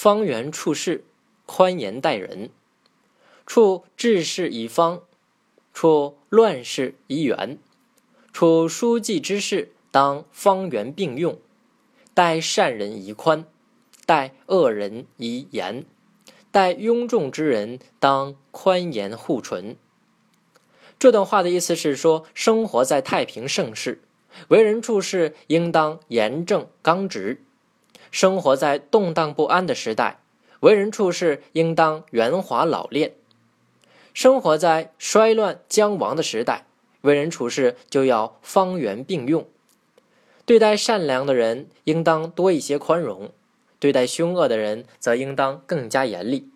[0.00, 1.02] 方圆处事，
[1.44, 2.50] 宽严待人；
[3.44, 5.02] 处治事以方，
[5.74, 7.56] 处乱世以圆；
[8.32, 11.38] 处书记之事，当方圆并用；
[12.14, 13.44] 待善人以宽，
[14.06, 15.82] 待恶人以严；
[16.52, 19.74] 待庸众之人，当宽严护纯。
[21.00, 24.00] 这段话的意思是说，生活在太平盛世，
[24.46, 27.38] 为人处事应当严正刚直；
[28.10, 30.20] 生活在动荡不安的时代，
[30.60, 33.10] 为人处事应当圆滑老练；
[34.12, 36.66] 生活在衰乱将亡的时代，
[37.02, 39.46] 为人处事就要方圆并用。
[40.44, 43.28] 对待善良的人，应当多一些宽容；
[43.78, 46.48] 对待凶恶的人，则应当更加严厉。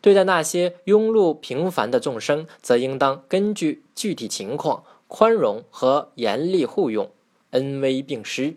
[0.00, 7.10] 对待那些庸碌平凡的众生，则应当根据具体情况宽容和严厉互用，
[7.50, 8.54] 恩威并施。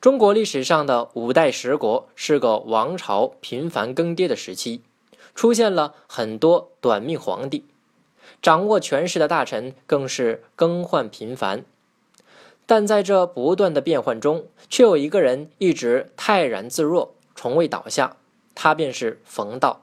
[0.00, 4.80] 中国历史上的五代十国是个王朝频繁更迭的时期，
[5.34, 7.66] 出现了很多短命皇帝，
[8.40, 11.66] 掌握权势的大臣更是更换频繁。
[12.64, 18.16] 但在这不断的变换中，却有一个人一直泰然自若，从未倒下。
[18.54, 19.82] 他便是冯道。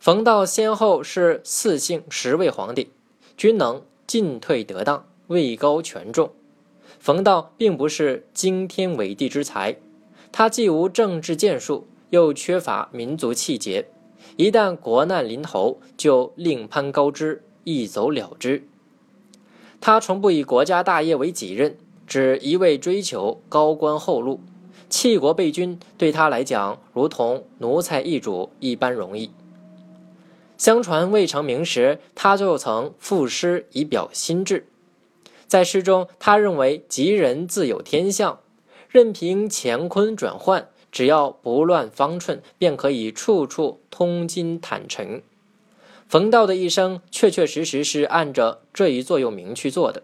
[0.00, 2.90] 冯道先后是四姓十位皇帝，
[3.36, 6.32] 均能进退得当，位高权重。
[7.04, 9.76] 冯道并不是惊天伟地之才，
[10.32, 13.88] 他既无政治建树，又缺乏民族气节。
[14.38, 18.66] 一旦国难临头，就另攀高枝，一走了之。
[19.82, 24.40] 他从不以国家大业为己任，只一味追求高官厚禄。
[24.88, 29.30] 弃国备军对他来讲，如同奴才易主一般容易。
[30.56, 34.68] 相传未成名时，他就曾赋诗以表心志。
[35.46, 38.40] 在诗中，他认为吉人自有天相，
[38.88, 45.22] 任凭乾坤转换，只要不乱方寸，便可以处处通金坦诚。
[46.08, 50.02] 冯道的一生确确实实是按着这一座右铭去做的，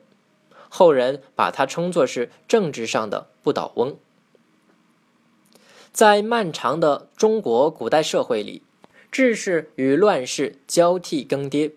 [0.69, 3.97] 后人把他称作是政治上的不倒翁。
[5.92, 8.62] 在漫长的中国古代社会里，
[9.10, 11.72] 治世与乱世交替更迭，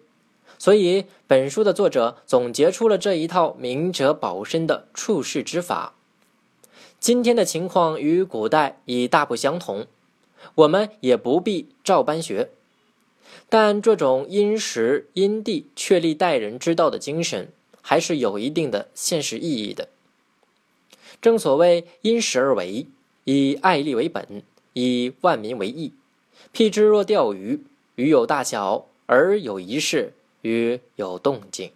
[0.58, 5.94] 所以本书的作者总结出了这一套明哲保身的处世之法。
[7.00, 9.88] 今天的情况与古代已大不相同，
[10.56, 12.50] 我们也不必照搬学，
[13.50, 17.50] 但这种因时因地确立待人之道的精神，
[17.82, 19.90] 还是有一定的现实意义的。
[21.22, 22.88] 正所谓因时而为。
[23.26, 24.44] 以爱利为本，
[24.74, 25.94] 以万民为义。
[26.54, 27.64] 譬之若钓鱼，
[27.96, 30.12] 鱼有大小，而有一事，
[30.44, 31.72] 鱼有动静。